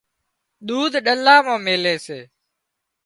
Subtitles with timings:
[0.67, 2.19] ۮود ڏلا مان ميلي سي